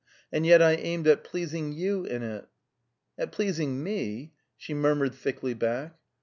[0.33, 2.47] "And yet I aimed at pleasing you in it."
[3.19, 5.95] "At pleasing me?" she murmured thickly back.